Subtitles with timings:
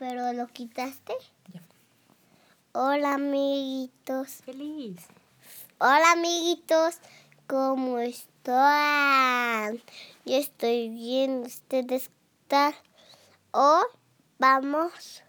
[0.00, 1.12] pero lo quitaste.
[1.52, 1.60] Ya.
[2.72, 4.40] Hola, amiguitos.
[4.46, 4.96] Feliz.
[5.78, 6.96] Hola, amiguitos.
[7.46, 9.76] ¿Cómo están?
[10.24, 11.42] Yo estoy bien.
[11.42, 12.10] ¿Ustedes
[12.42, 12.72] están?
[13.50, 13.84] Hoy
[14.38, 15.22] vamos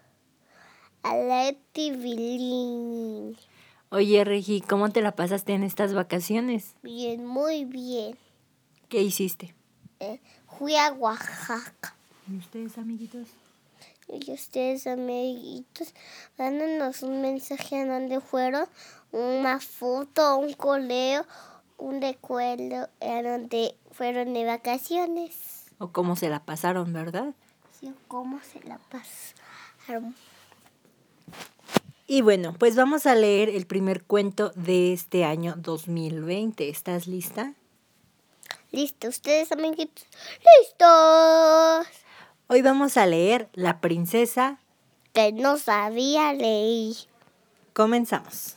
[1.02, 3.36] a Tibilín.
[3.90, 6.76] Oye, Regi, ¿cómo te la pasaste en estas vacaciones?
[6.82, 8.16] Bien, muy bien.
[8.88, 9.54] ¿Qué hiciste?
[10.00, 10.18] Eh,
[10.58, 11.94] fui a Oaxaca.
[12.26, 13.28] ¿Y ustedes, amiguitos?
[14.12, 15.94] Y ustedes, amiguitos,
[16.36, 18.66] mándanos un mensaje a dónde fueron,
[19.10, 21.24] una foto, un correo,
[21.78, 25.64] un recuerdo a dónde fueron de vacaciones.
[25.78, 27.32] ¿O cómo se la pasaron, verdad?
[27.80, 30.14] Sí, ¿Cómo se la pasaron?
[32.06, 36.68] Y bueno, pues vamos a leer el primer cuento de este año 2020.
[36.68, 37.54] ¿Estás lista?
[38.72, 40.04] Listo, ustedes, amiguitos.
[40.60, 42.01] ¡Listos!
[42.48, 44.58] Hoy vamos a leer La princesa.
[45.12, 46.94] Que no sabía leer.
[47.72, 48.56] Comenzamos.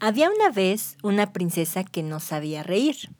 [0.00, 3.10] Había una vez una princesa que no sabía reír.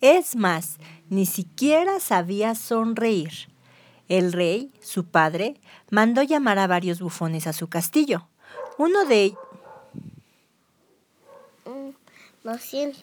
[0.00, 3.48] Es más, ni siquiera sabía sonreír.
[4.08, 5.60] El rey, su padre,
[5.90, 8.28] mandó llamar a varios bufones a su castillo.
[8.78, 9.36] Uno de, e-,
[11.68, 11.90] Mm,
[12.44, 12.98] Lo siento.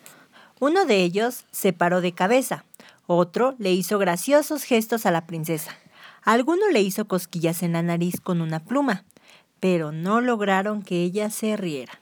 [0.59, 2.65] Uno de ellos se paró de cabeza,
[3.07, 5.77] otro le hizo graciosos gestos a la princesa,
[6.23, 9.03] alguno le hizo cosquillas en la nariz con una pluma,
[9.59, 11.99] pero no lograron que ella se riera.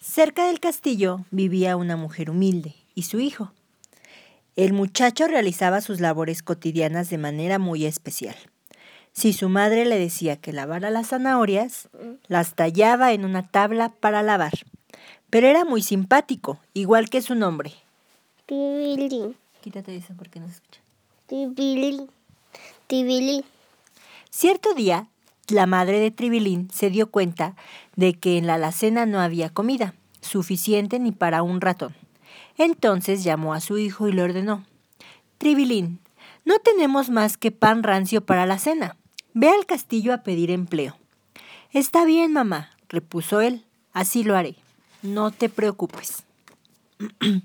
[0.00, 3.52] Cerca del castillo vivía una mujer humilde y su hijo.
[4.56, 8.34] El muchacho realizaba sus labores cotidianas de manera muy especial.
[9.12, 11.90] Si su madre le decía que lavara las zanahorias,
[12.28, 14.52] las tallaba en una tabla para lavar.
[15.36, 17.74] Pero era muy simpático, igual que su nombre.
[18.46, 19.36] Tibilín.
[19.60, 20.80] Quítate eso porque no se escucha.
[21.26, 22.08] Tibilín.
[22.86, 23.44] Tibilín.
[24.30, 25.08] Cierto día,
[25.48, 27.54] la madre de Tribilín se dio cuenta
[27.96, 31.94] de que en la alacena no había comida suficiente ni para un ratón.
[32.56, 34.64] Entonces llamó a su hijo y le ordenó,
[35.36, 35.98] Tribilín,
[36.46, 38.96] no tenemos más que pan rancio para la cena.
[39.34, 40.96] Ve al castillo a pedir empleo.
[41.72, 44.56] Está bien, mamá, repuso él, así lo haré.
[45.02, 46.24] No te preocupes.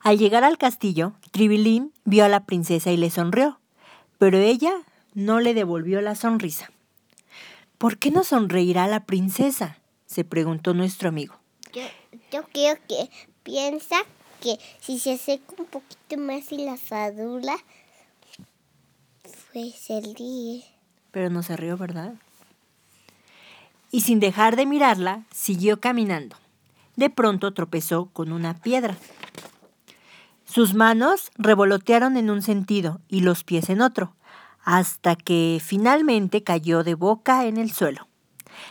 [0.00, 3.60] Al llegar al castillo, Tribilín vio a la princesa y le sonrió,
[4.18, 4.72] pero ella
[5.14, 6.72] no le devolvió la sonrisa.
[7.78, 9.78] ¿Por qué no sonreirá la princesa?
[10.06, 11.36] se preguntó nuestro amigo.
[11.72, 11.82] Yo,
[12.30, 13.08] yo creo que
[13.42, 13.96] piensa
[14.40, 17.56] que si se seca un poquito más y la asadura,
[19.52, 20.64] pues se ríe.
[21.12, 22.14] Pero no se rió, ¿verdad?
[23.92, 26.34] Y sin dejar de mirarla, siguió caminando.
[26.96, 28.96] De pronto tropezó con una piedra.
[30.44, 34.14] Sus manos revolotearon en un sentido y los pies en otro,
[34.64, 38.08] hasta que finalmente cayó de boca en el suelo.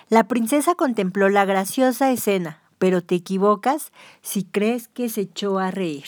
[0.10, 5.72] La princesa contempló la graciosa escena, pero te equivocas si crees que se echó a
[5.72, 6.06] reír.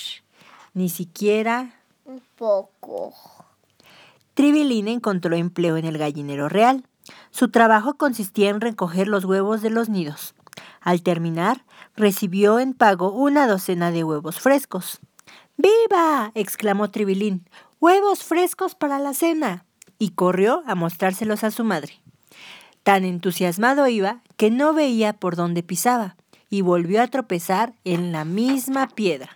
[0.74, 3.14] Ni siquiera Un poco.
[4.34, 6.84] Tribilín encontró empleo en el gallinero real.
[7.32, 10.36] Su trabajo consistía en recoger los huevos de los nidos.
[10.82, 11.66] Al terminar,
[11.96, 15.00] recibió en pago una docena de huevos frescos.
[15.58, 16.32] ¡Viva!
[16.36, 17.48] exclamó Tribilín.
[17.80, 19.66] ¡Huevos frescos para la cena!
[20.00, 22.02] Y corrió a mostrárselos a su madre.
[22.84, 26.18] Tan entusiasmado iba que no veía por dónde pisaba
[26.50, 29.30] y volvió a tropezar en la misma piedra.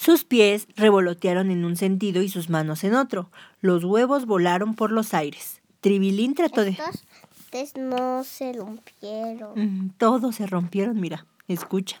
[0.00, 3.30] Sus pies revolotearon en un sentido y sus manos en otro.
[3.60, 5.60] Los huevos volaron por los aires.
[5.82, 6.70] Tribilín trató de...
[6.70, 9.52] Estos, no se rompieron.
[9.56, 12.00] Mm, Todos se rompieron, mira, escucha.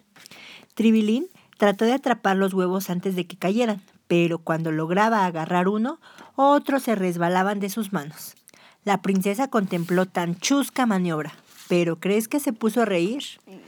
[0.72, 1.26] Tribilín
[1.58, 6.00] trató de atrapar los huevos antes de que cayeran, pero cuando lograba agarrar uno,
[6.36, 8.34] otros se resbalaban de sus manos.
[8.82, 11.34] La princesa contempló tan chusca maniobra,
[11.68, 13.24] pero ¿crees que se puso a reír?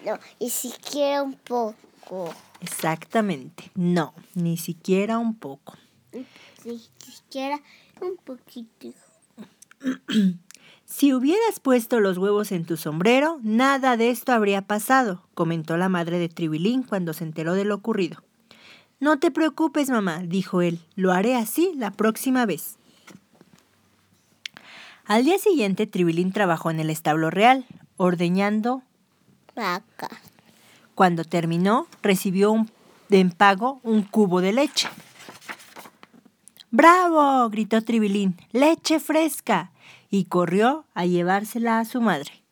[0.07, 2.35] No, y siquiera un poco.
[2.63, 5.75] Exactamente, no, ni siquiera un poco.
[6.65, 7.61] Ni siquiera
[8.01, 8.93] un poquito.
[10.85, 15.89] Si hubieras puesto los huevos en tu sombrero, nada de esto habría pasado, comentó la
[15.89, 18.23] madre de Tribilín cuando se enteró de lo ocurrido.
[19.01, 22.77] No te preocupes, mamá, dijo él, lo haré así la próxima vez.
[25.05, 27.67] Al día siguiente, Tribilín trabajó en el establo real,
[27.97, 28.83] ordeñando.
[29.57, 30.09] Vaca.
[31.03, 32.71] Cuando terminó, recibió un,
[33.11, 34.89] en pago un cubo de leche.
[36.71, 37.51] ¡Bravo!
[37.51, 38.37] gritó Tribilín.
[38.53, 39.73] ¡Leche fresca!
[40.11, 42.45] y corrió a llevársela a su madre.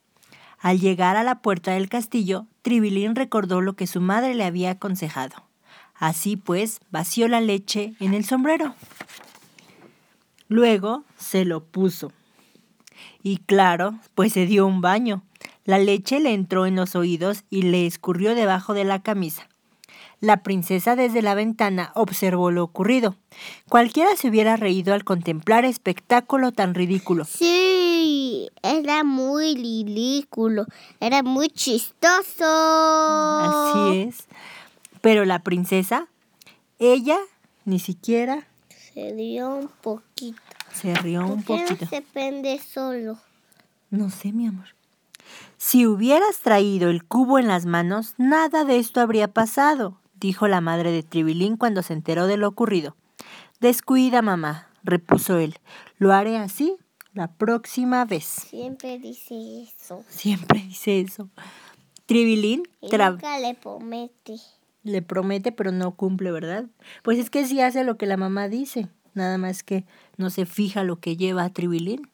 [0.59, 4.73] Al llegar a la puerta del castillo, Tribilín recordó lo que su madre le había
[4.73, 5.45] aconsejado.
[5.95, 8.75] Así pues, vació la leche en el sombrero.
[10.49, 12.11] Luego se lo puso.
[13.23, 15.23] Y claro, pues se dio un baño.
[15.71, 19.47] La leche le entró en los oídos y le escurrió debajo de la camisa.
[20.19, 23.15] La princesa desde la ventana observó lo ocurrido.
[23.69, 27.25] Cualquiera se hubiera reído al contemplar espectáculo tan ridículo.
[27.25, 30.67] Sí, era muy ridículo,
[30.99, 32.45] era muy chistoso.
[32.45, 34.27] Así es.
[35.01, 36.09] Pero la princesa,
[36.81, 37.17] ella
[37.65, 38.49] ni siquiera
[38.93, 40.43] Se dio un poquito.
[40.75, 41.85] se rió un ¿Por qué poquito.
[41.85, 43.19] no se prende solo?
[43.91, 44.67] No sé, mi amor.
[45.63, 50.63] Si hubieras traído el cubo en las manos, nada de esto habría pasado, dijo la
[50.63, 52.97] madre de Tribilín cuando se enteró de lo ocurrido.
[53.61, 55.59] Descuida, mamá, repuso él.
[55.99, 56.79] Lo haré así
[57.13, 58.25] la próxima vez.
[58.25, 59.35] Siempre dice
[59.65, 60.03] eso.
[60.09, 61.29] Siempre dice eso.
[62.07, 64.37] Tribilín nunca le promete.
[64.83, 66.65] le promete, pero no cumple, ¿verdad?
[67.03, 69.85] Pues es que sí hace lo que la mamá dice, nada más que
[70.17, 72.11] no se fija lo que lleva a Tribilín.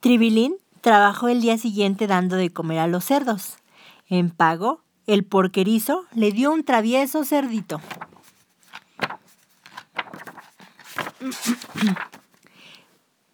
[0.00, 3.56] Tribilín trabajó el día siguiente dando de comer a los cerdos.
[4.08, 7.80] En pago, el porquerizo le dio un travieso cerdito.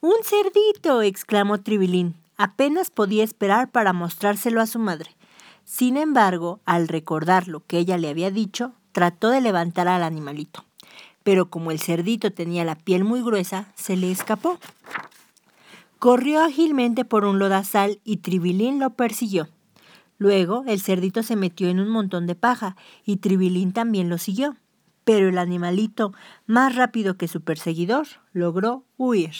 [0.00, 1.02] ¡Un cerdito!
[1.02, 2.16] exclamó Tribilín.
[2.36, 5.16] Apenas podía esperar para mostrárselo a su madre.
[5.64, 10.64] Sin embargo, al recordar lo que ella le había dicho, trató de levantar al animalito.
[11.22, 14.58] Pero como el cerdito tenía la piel muy gruesa, se le escapó.
[15.98, 19.48] Corrió ágilmente por un lodazal y Tribilín lo persiguió.
[20.18, 24.56] Luego el cerdito se metió en un montón de paja y Tribilín también lo siguió.
[25.04, 26.12] Pero el animalito,
[26.46, 29.34] más rápido que su perseguidor, logró huir.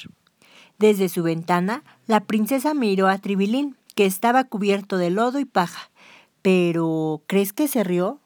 [0.79, 5.91] Desde su ventana, la princesa miró a Tribilín, que estaba cubierto de lodo y paja.
[6.43, 8.21] Pero, ¿crees que se rió?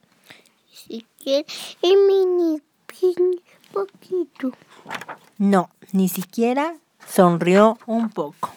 [0.71, 1.45] Si quiere,
[1.81, 2.61] y mini,
[3.71, 4.51] poquito.
[5.37, 6.75] No, ni siquiera
[7.07, 8.51] sonrió un poco.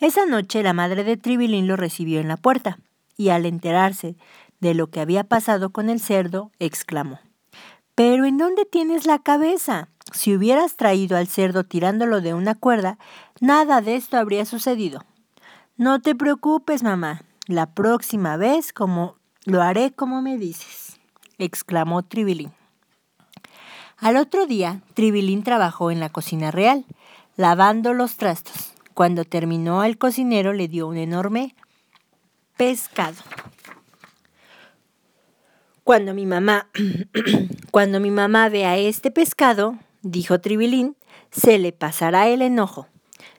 [0.00, 2.78] Esa noche la madre de Tribilín lo recibió en la puerta
[3.16, 4.16] y al enterarse
[4.60, 7.20] de lo que había pasado con el cerdo, exclamó,
[7.94, 9.88] ¿Pero en dónde tienes la cabeza?
[10.12, 12.96] Si hubieras traído al cerdo tirándolo de una cuerda,
[13.40, 15.04] nada de esto habría sucedido.
[15.76, 17.22] No te preocupes, mamá.
[17.46, 20.98] La próxima vez como lo haré como me dices,
[21.38, 22.52] exclamó Tribilín.
[23.96, 26.84] Al otro día, Tribilín trabajó en la cocina real,
[27.38, 28.72] lavando los trastos.
[28.94, 31.54] Cuando terminó, el cocinero le dio un enorme
[32.56, 33.22] pescado.
[35.84, 36.68] Cuando mi mamá,
[37.70, 40.96] cuando mi mamá vea este pescado, dijo Tribilín,
[41.30, 42.88] se le pasará el enojo.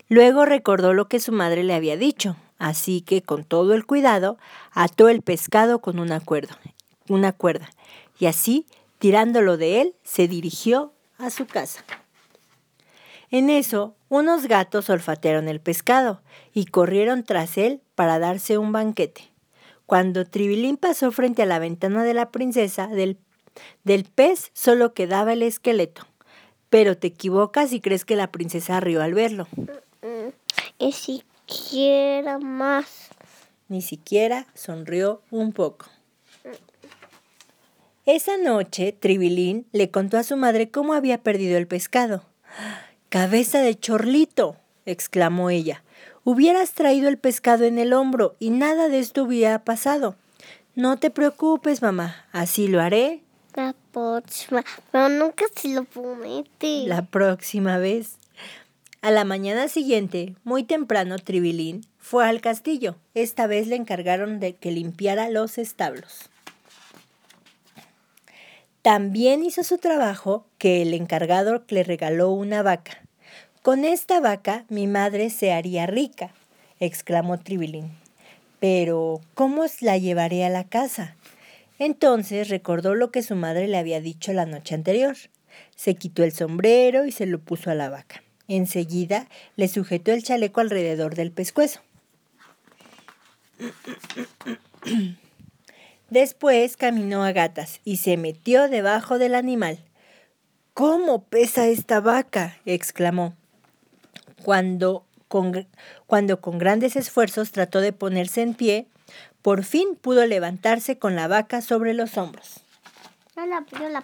[0.08, 4.38] Luego recordó lo que su madre le había dicho, así que con todo el cuidado
[4.72, 6.58] ató el pescado con una cuerda,
[7.10, 7.70] una cuerda,
[8.18, 8.66] y así,
[8.98, 11.84] tirándolo de él, se dirigió a su casa.
[13.32, 16.22] En eso, unos gatos olfatearon el pescado
[16.54, 19.22] y corrieron tras él para darse un banquete.
[19.86, 23.18] Cuando Tribilín pasó frente a la ventana de la princesa, del,
[23.84, 26.08] del pez solo quedaba el esqueleto.
[26.70, 29.48] Pero te equivocas y crees que la princesa rió al verlo.
[30.02, 30.30] Mm,
[30.78, 33.10] Y si quiera más.
[33.68, 35.86] Ni siquiera sonrió un poco.
[38.06, 42.24] Esa noche, Tribilín le contó a su madre cómo había perdido el pescado.
[43.10, 45.84] Cabeza de chorlito, exclamó ella.
[46.24, 50.16] Hubieras traído el pescado en el hombro y nada de esto hubiera pasado.
[50.76, 53.24] No te preocupes, mamá, así lo haré
[53.56, 54.64] La próxima.
[54.92, 56.84] Pero nunca se lo promete.
[56.86, 58.18] la próxima vez.
[59.02, 62.96] A la mañana siguiente, muy temprano, Tribilín fue al castillo.
[63.16, 66.30] Esta vez le encargaron de que limpiara los establos.
[68.82, 73.02] También hizo su trabajo que el encargado le regaló una vaca.
[73.62, 76.32] Con esta vaca mi madre se haría rica,
[76.80, 77.92] exclamó Tribilín.
[78.62, 81.16] Pero, ¿cómo la llevaré a la casa?
[81.78, 85.18] Entonces recordó lo que su madre le había dicho la noche anterior.
[85.76, 88.24] Se quitó el sombrero y se lo puso a la vaca.
[88.48, 91.82] Enseguida le sujetó el chaleco alrededor del pescuezo.
[96.10, 99.80] Después caminó a gatas y se metió debajo del animal.
[100.74, 102.58] ¿Cómo pesa esta vaca?
[102.66, 103.36] exclamó.
[104.44, 105.68] Cuando con,
[106.08, 108.88] cuando con grandes esfuerzos trató de ponerse en pie,
[109.42, 112.62] por fin pudo levantarse con la vaca sobre los hombros.
[113.36, 114.04] Yo la, yo la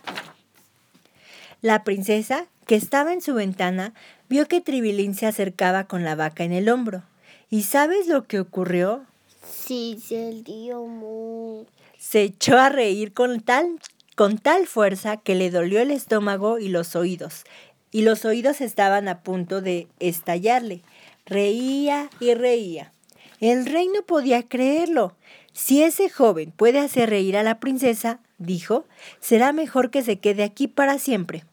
[1.61, 3.93] La princesa, que estaba en su ventana,
[4.29, 7.03] vio que Tribilín se acercaba con la vaca en el hombro.
[7.49, 9.05] ¿Y sabes lo que ocurrió?
[9.49, 11.69] Sí, se dio mucho.
[11.97, 13.79] Se echó a reír con tal,
[14.15, 17.43] con tal fuerza que le dolió el estómago y los oídos,
[17.91, 20.81] y los oídos estaban a punto de estallarle.
[21.25, 22.91] Reía y reía.
[23.39, 25.15] El rey no podía creerlo.
[25.53, 28.85] Si ese joven puede hacer reír a la princesa, dijo,
[29.19, 31.43] será mejor que se quede aquí para siempre.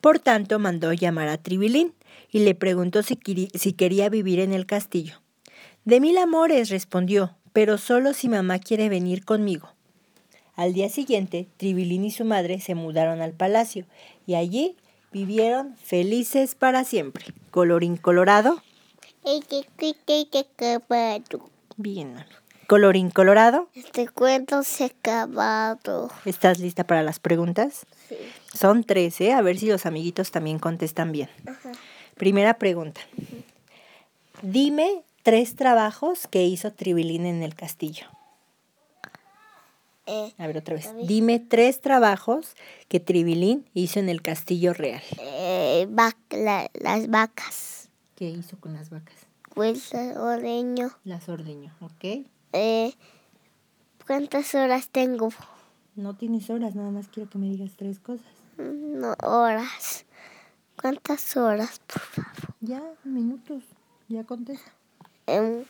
[0.00, 1.94] Por tanto, mandó llamar a Tribilín
[2.30, 3.18] y le preguntó si,
[3.54, 5.23] si quería vivir en el castillo.
[5.84, 9.68] De mil amores, respondió, pero solo si mamá quiere venir conmigo.
[10.56, 13.84] Al día siguiente, Tribilín y su madre se mudaron al palacio
[14.26, 14.76] y allí
[15.12, 17.26] vivieron felices para siempre.
[17.50, 18.62] Colorín colorado.
[21.76, 22.24] Bien.
[22.66, 23.68] Colorín colorado.
[23.74, 26.10] Este cuento se ha acabado.
[26.24, 27.84] ¿Estás lista para las preguntas?
[28.08, 28.16] Sí.
[28.54, 29.34] Son tres, ¿eh?
[29.34, 31.28] A ver si los amiguitos también contestan bien.
[31.46, 31.72] Ajá.
[32.16, 33.02] Primera pregunta.
[34.40, 38.06] Dime tres trabajos que hizo Tribilín en el castillo.
[40.06, 40.94] Eh, A ver otra vez.
[40.94, 41.06] Ver.
[41.06, 42.54] Dime tres trabajos
[42.88, 45.02] que Tribilín hizo en el castillo real.
[45.18, 45.88] eh,
[46.30, 47.88] la- las vacas.
[48.14, 49.14] ¿Qué hizo con las vacas?
[49.54, 50.90] Pues el ordeño.
[51.04, 52.26] Las ordeñó, ¿ok?
[52.52, 52.92] Eh,
[54.06, 55.30] ¿Cuántas horas tengo?
[55.96, 58.26] No tienes horas, nada más quiero que me digas tres cosas.
[58.58, 60.04] No, horas.
[60.78, 62.54] ¿Cuántas horas, por favor?
[62.60, 63.64] Ya, minutos.
[64.08, 64.70] Ya contesta.
[65.26, 65.64] Em,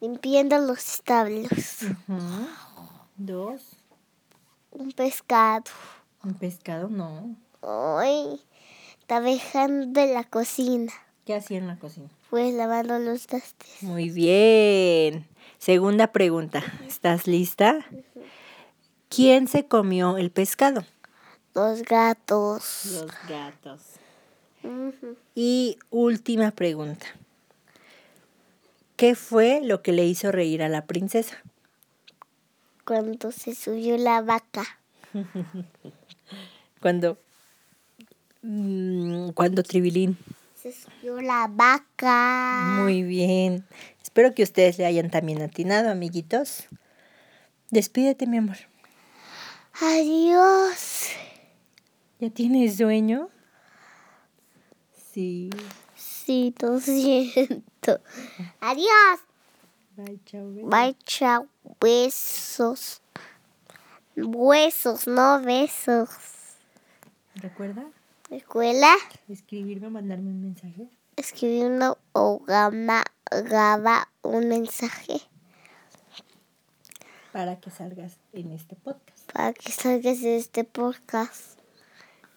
[0.00, 1.50] limpiando los establos.
[3.16, 3.62] Dos.
[4.70, 5.64] Un pescado.
[6.22, 7.36] Un pescado, no.
[7.62, 8.40] Ay,
[9.06, 10.92] trabajando en la cocina.
[11.24, 12.08] ¿Qué hacía en la cocina?
[12.30, 13.82] Pues lavando los trastes.
[13.82, 15.26] Muy bien.
[15.58, 16.62] Segunda pregunta.
[16.86, 17.84] ¿Estás lista?
[19.08, 20.84] ¿Quién se comió el pescado?
[21.54, 22.86] Los gatos.
[22.86, 23.82] Los gatos.
[25.34, 27.06] Y última pregunta.
[28.96, 31.42] ¿Qué fue lo que le hizo reír a la princesa?
[32.84, 34.64] Cuando se subió la vaca.
[36.80, 37.18] Cuando.
[38.42, 40.16] mm, Cuando Tribilín.
[40.54, 42.78] Se subió la vaca.
[42.82, 43.66] Muy bien.
[44.02, 46.66] Espero que ustedes le hayan también atinado, amiguitos.
[47.70, 48.58] Despídete, mi amor.
[49.80, 51.08] Adiós.
[52.20, 53.28] ¿Ya tienes sueño?
[55.12, 55.50] Sí.
[55.96, 57.62] Sí, lo siento.
[58.60, 59.20] Adiós.
[59.96, 60.50] Bye, chao.
[60.50, 60.70] besos.
[60.70, 61.48] Bye, chao.
[61.80, 63.02] Besos.
[64.16, 66.08] Huesos, no besos.
[67.36, 67.84] ¿Recuerda?
[68.30, 68.94] Escuela.
[69.28, 70.88] Escribirme o mandarme un mensaje.
[71.16, 75.20] Escribí una o gama, graba un mensaje
[77.34, 79.32] para que salgas en este podcast.
[79.32, 81.58] para que salgas de este podcast.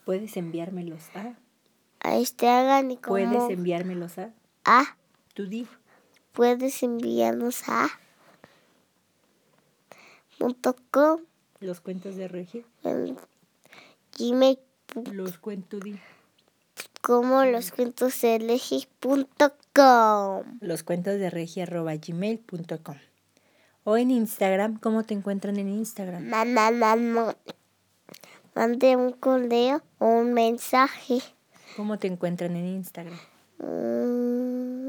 [0.05, 1.35] Puedes enviármelos a.
[1.99, 4.31] A este hagan y como Puedes enviármelos a.
[4.65, 4.97] a
[6.33, 7.87] Puedes enviarnos a
[10.91, 11.21] com
[11.59, 12.63] Los cuentos de Regia.
[12.83, 13.17] en
[14.17, 14.59] gmail
[15.11, 15.99] Los cuentos di.
[17.01, 22.95] como los cuentos de punto com Los cuentos de Regia arroba gmail.com.
[23.83, 26.23] O en Instagram, ¿cómo te encuentran en Instagram?
[26.27, 27.35] Mamá, mamá.
[28.53, 31.19] Mande un correo o un mensaje.
[31.75, 33.17] ¿Cómo te encuentran en Instagram?
[33.59, 34.86] Mm,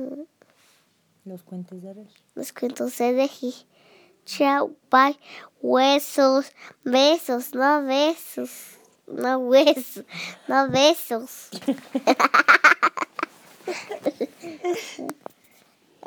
[1.29, 2.17] Los cuentos de Regia.
[2.35, 3.55] los cuentos de Reji.
[4.25, 5.19] Chao, bye.
[5.61, 6.51] Huesos,
[6.85, 8.79] besos, no besos.
[9.07, 10.05] No huesos,
[10.49, 11.51] no besos.